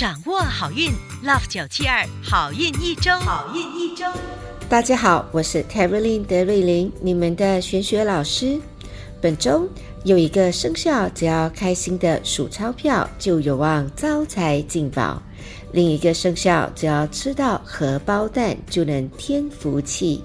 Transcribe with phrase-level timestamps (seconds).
[0.00, 0.90] 掌握好运
[1.22, 4.06] ，Love 九七二好运一周，好运一周。
[4.66, 8.58] 大家好，我是 t e r y l i n 德瑞琳，你们的玄学老师。
[9.20, 9.68] 本周
[10.04, 15.20] 有一个生肖，只要开心的数钞票，就有望招财进宝；
[15.70, 20.22] 另一个生肖，只要吃到荷包蛋，就能添福气；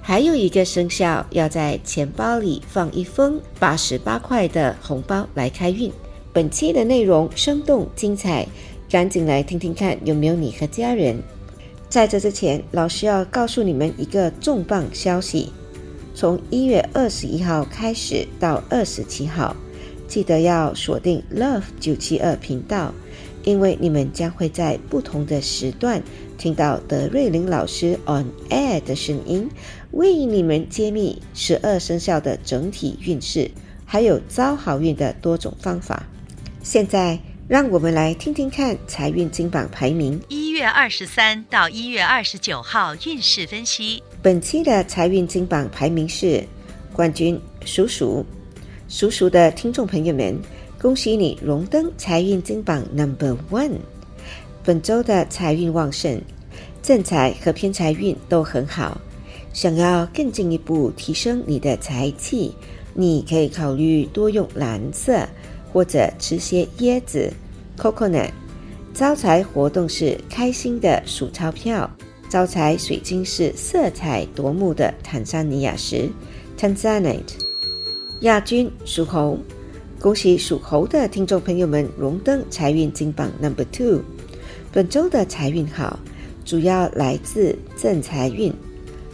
[0.00, 5.92] 还有一个生肖，要在钱包里放一封八十八块的红包来开运。
[6.32, 8.46] 本期的内容生动精彩，
[8.88, 11.16] 赶紧来听听看，有没有你和家人？
[11.88, 15.50] 在这之前，老师要告诉你们一个重磅消息。
[16.14, 19.54] 从一月二十一号开始到二十七号，
[20.08, 22.94] 记得要锁定 Love 九七二频道，
[23.44, 26.02] 因为你们将会在不同的时段
[26.38, 29.50] 听到德瑞琳老师 On Air 的声音，
[29.90, 33.50] 为你们揭秘十二生肖的整体运势，
[33.84, 36.06] 还有招好运的多种方法。
[36.62, 40.20] 现在，让我们来听听看财运金榜排名。
[40.28, 44.02] 一月二十三到一月二十九号运势分析。
[44.20, 46.42] 本期的财运金榜排名是
[46.92, 48.26] 冠军属鼠，
[48.88, 50.36] 属鼠的听众朋友们，
[50.76, 53.78] 恭喜你荣登财运金榜 Number One。
[54.64, 56.20] 本周的财运旺盛，
[56.82, 59.00] 正财和偏财运都很好。
[59.52, 62.52] 想要更进一步提升你的财气，
[62.92, 65.24] 你可以考虑多用蓝色，
[65.72, 67.32] 或者吃些椰子
[67.76, 68.30] （coconut）。
[68.94, 71.90] 招财活动是开心的数钞票。
[72.28, 76.10] 招财水晶是色彩夺目的坦桑尼亚石
[76.58, 77.38] （Tanzanite）。
[78.20, 79.38] 亚军属猴，
[80.00, 84.00] 恭喜属猴的听众朋友们荣登财运金榜 Number Two。
[84.72, 86.00] 本周的财运好，
[86.44, 88.52] 主要来自正财运。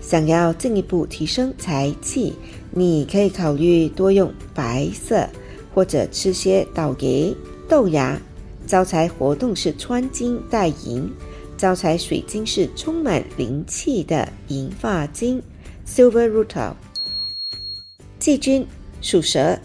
[0.00, 2.34] 想要进一步提升财气，
[2.70, 5.28] 你可以考虑多用白色，
[5.74, 7.34] 或者吃些豆芽、
[7.68, 8.20] 豆芽。
[8.70, 11.10] 招财活动是穿金戴银。
[11.56, 15.42] 招财水晶是充满灵气的银发晶
[15.84, 16.74] （Silver Rutil）。
[18.20, 18.64] 季军
[19.02, 19.58] 属蛇，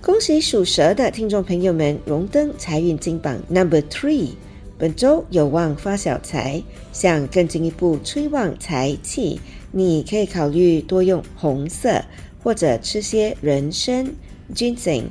[0.00, 4.30] 恭喜属蛇的听众朋友们荣登财运金榜 Number Three。
[4.78, 6.62] 本周有望发小财，
[6.94, 9.38] 想更进一步催旺财气，
[9.70, 12.02] 你可以考虑多用红色，
[12.42, 14.10] 或者吃些人参
[14.54, 15.04] （Ginseng）。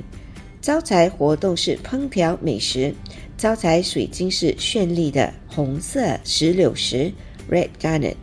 [0.60, 2.92] 招财活动是烹调美食。
[3.36, 7.12] 招财水晶是绚丽的红色石榴石
[7.50, 8.14] （Red Garnet）。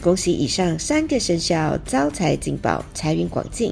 [0.00, 3.70] 恭喜以上三个生肖招财进宝，财源广进。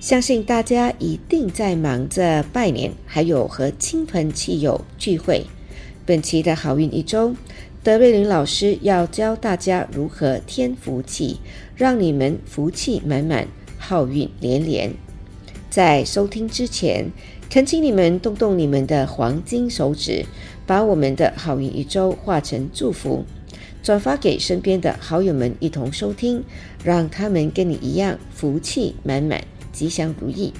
[0.00, 5.44] 相信大家一定在忙着拜年，还有和亲朋戚友聚会。
[6.06, 7.36] 本期的好运一周，
[7.82, 11.40] 德瑞林老师要教大家如何添福气，
[11.76, 14.94] 让你们福气满满，好运连连。
[15.68, 17.10] 在收听之前。
[17.50, 20.22] 恳请你们动动你们的黄金手指，
[20.66, 23.24] 把我们的好运一周化成祝福，
[23.82, 26.44] 转发给身边的好友们一同收听，
[26.84, 29.42] 让他们跟你一样福气满满、
[29.72, 30.52] 吉祥如意。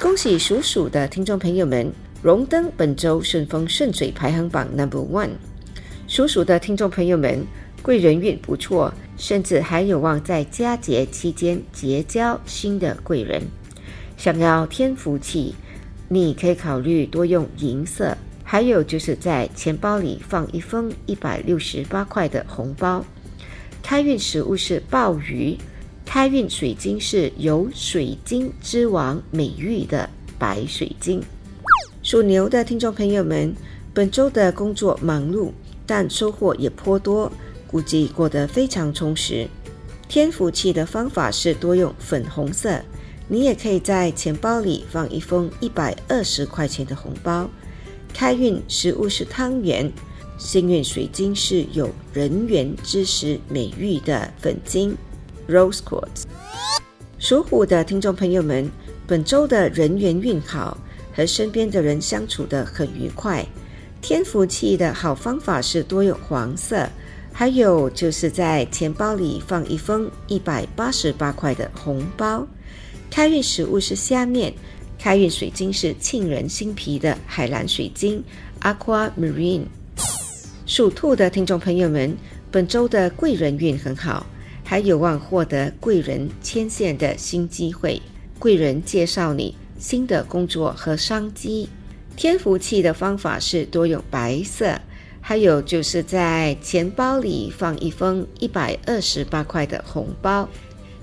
[0.00, 5.32] 恭喜属鼠的听众朋友们荣登本周顺风顺水排行榜 Number One。
[6.06, 7.46] 属鼠的听众朋友们，
[7.82, 13.42] 贵人运不错，甚至还有望在佳节期间结交新的贵人。
[14.20, 15.54] 想要添福气，
[16.06, 18.14] 你可以考虑多用银色，
[18.44, 23.02] 还有就是在钱包里放一封一百六十八块的红包。
[23.82, 25.56] 开运食物是鲍鱼，
[26.04, 30.06] 开运水晶是有“水晶之王”美誉的
[30.38, 31.22] 白水晶。
[32.02, 33.54] 属牛的听众朋友们，
[33.94, 35.50] 本周的工作忙碌，
[35.86, 37.32] 但收获也颇多，
[37.66, 39.48] 估计过得非常充实。
[40.10, 42.78] 添福气的方法是多用粉红色。
[43.32, 47.48] 你也可以在钱包里放一封一百二十块钱的红包。
[48.12, 49.88] 开运食物是汤圆，
[50.36, 54.96] 幸运水晶是有人缘之石美誉的粉晶
[55.48, 56.24] （Rose Quartz）。
[57.20, 58.68] 属虎的听众朋友们，
[59.06, 60.76] 本周的人缘运好，
[61.14, 63.46] 和身边的人相处的很愉快。
[64.02, 66.88] 添福气的好方法是多用黄色，
[67.32, 72.44] 还有就是在钱包里放一封一百八十八块的红包。
[73.10, 74.54] 开运食物是虾面，
[74.96, 78.22] 开运水晶是沁人心脾的海蓝水晶
[78.60, 79.64] （Aqua Marine）。
[80.64, 82.16] 属兔的听众朋友们，
[82.52, 84.24] 本周的贵人运很好，
[84.64, 88.00] 还有望获得贵人牵线的新机会，
[88.38, 91.68] 贵人介绍你新的工作和商机。
[92.16, 94.78] 添福气的方法是多用白色，
[95.20, 100.48] 还有就是在钱包里放一封一百二十八块的红包。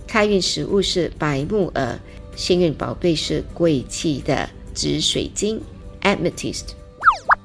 [0.08, 2.00] 开运食物是白木耳，
[2.36, 5.62] 幸运宝贝是贵气的紫水晶
[6.02, 6.64] （Amethyst）。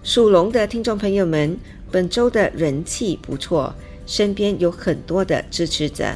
[0.04, 1.58] 属龙的听众朋友们，
[1.90, 3.74] 本周的人气不错，
[4.06, 6.06] 身边有很多的支持者。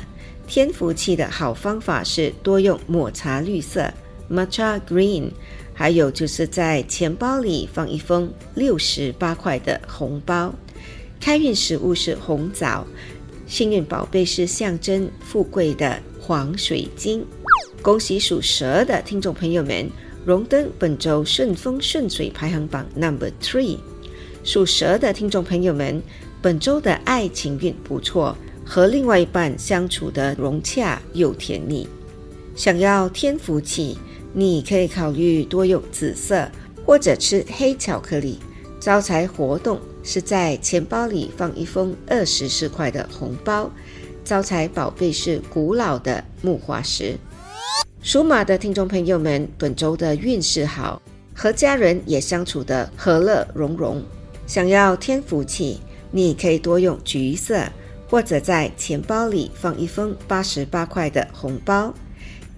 [0.46, 3.92] 添福气的好方法是多用抹茶绿色
[4.30, 5.30] （Matcha Green），
[5.74, 10.54] 还有就是在钱包里放一封六十八块的红包。
[11.20, 12.86] 开运食物是红枣，
[13.48, 17.24] 幸运宝贝是象征富贵的黄水晶。
[17.80, 19.88] 恭喜属蛇的听众朋友们！
[20.24, 23.78] 荣登本周顺风顺水排行榜 Number Three，
[24.42, 26.02] 属蛇的听众朋友们，
[26.42, 31.86] 本周的爱情运不错，和另外一半相处的融洽又甜蜜。
[32.56, 33.96] 想要添福气，
[34.32, 36.50] 你可以考虑多用紫色
[36.84, 38.40] 或者吃黑巧克力。
[38.80, 43.70] 招财活动是在钱包里放一封二十四块的红包。
[44.26, 47.16] 招财宝贝是古老的木化石。
[48.02, 51.00] 属马的听众朋友们，本周的运势好，
[51.32, 54.02] 和家人也相处的和乐融融。
[54.44, 55.78] 想要添福气，
[56.10, 57.62] 你可以多用橘色，
[58.10, 61.94] 或者在钱包里放一封八十八块的红包。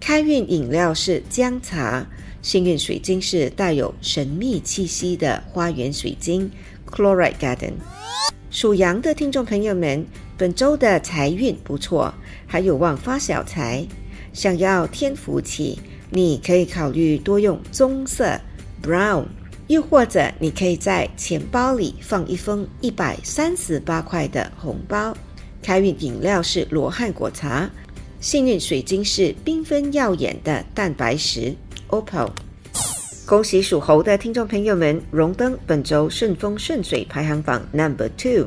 [0.01, 2.07] 开运饮料是姜茶，
[2.41, 6.51] 幸运水晶是带有神秘气息的花园水晶
[6.91, 7.75] （Chloride Garden）。
[8.51, 10.07] 属羊的听众朋友们，
[10.39, 12.15] 本周的财运不错，
[12.47, 13.85] 还有望发小财。
[14.33, 15.81] 想要添福气，
[16.11, 18.41] 你可以考虑多用棕色
[18.81, 19.25] （brown），
[19.67, 25.13] 又或者你可以在钱包里放一封一百三十八块的红包。
[25.61, 27.69] 开运饮料是罗汉果茶，
[28.21, 31.53] 幸运水晶是缤纷耀眼的蛋白石
[31.89, 32.31] （opal）。
[33.27, 38.47] 恭喜属猴的听众朋友们荣登本周顺风顺水排行榜 Number Two。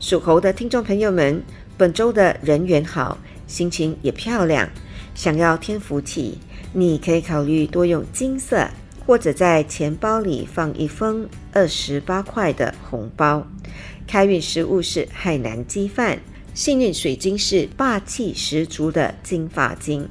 [0.00, 1.42] 属猴的听众朋友们，
[1.76, 4.68] 本周的人缘好，心情也漂亮。
[5.14, 6.38] 想要添福气，
[6.72, 8.68] 你可以考虑多用金色，
[9.06, 13.46] 或者在钱包里放一封二十八块的红包。
[14.06, 16.18] 开运食物是海南鸡饭，
[16.52, 20.06] 幸运水晶是霸气十足的金发晶。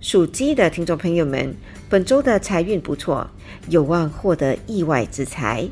[0.00, 1.54] 属鸡的听众朋友们，
[1.88, 3.30] 本周的财运不错，
[3.68, 5.68] 有望获得意外之财。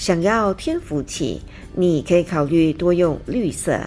[0.00, 1.42] 想要添福气，
[1.74, 3.78] 你可以考虑多用绿色，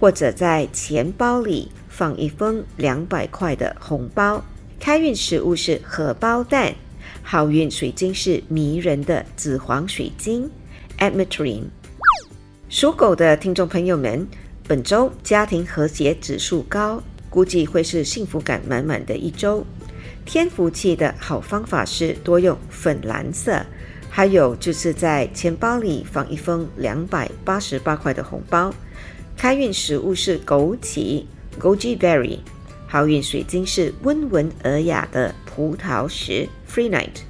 [0.00, 1.70] 或者在钱包里。
[1.90, 4.42] 放一封两百块的红包，
[4.78, 6.72] 开运食物是荷包蛋，
[7.22, 10.48] 好运水晶是迷人的紫黄水晶
[11.00, 11.64] （Ametrine）。
[12.70, 14.26] 属狗的听众朋友们，
[14.66, 19.66] 本周家庭和谐指数高，估计会是幸福感满满的一周。
[20.24, 23.66] 添福气的好方法是多用粉蓝色，
[24.10, 28.74] 还有就是在钱包里放一封两百八十八块的红包。
[29.36, 31.24] 开运食物是枸杞。
[31.60, 32.38] Goji Berry，
[32.86, 37.22] 好运水晶是温文尔雅的葡萄石 Free Night。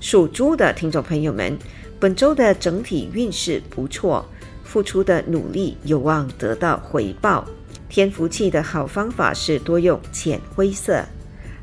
[0.00, 1.56] 属猪的听众朋友们，
[2.00, 4.26] 本周的整体运势不错，
[4.64, 7.46] 付出的努力有望得到回报。
[7.88, 11.04] 添福气的好方法是多用浅灰色，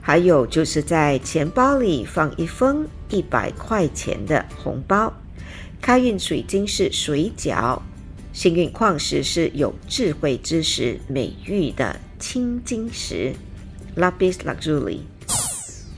[0.10, 5.14] 还有就是在钱包里放一封一百块钱的红包。
[5.80, 7.80] 开运水晶是水饺。
[8.34, 13.36] 幸运矿石是有智慧之石美誉的青金石
[13.96, 15.02] ，Lapis Lazuli。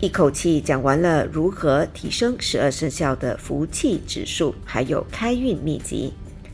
[0.02, 6.12] 一口气讲完了如何提升十二生肖的福气指数，还有开运秘籍。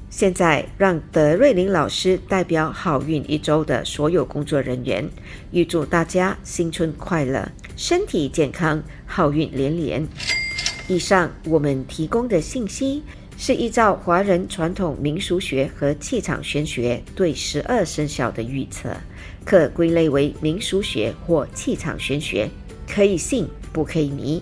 [0.09, 5.07] 现在让德瑞琳老师代表好运一周的所有工作人员，
[5.51, 10.07] 预祝大家新春快乐，身体健康，好运连连。
[10.87, 13.03] 以上我们提供的信息。
[13.39, 18.89] 是依照华人传统民俗学和气场玄学对十二生肖的预测，
[19.45, 22.49] 可归类为民俗学或气场玄学，
[22.91, 24.41] 可以信不可以迷，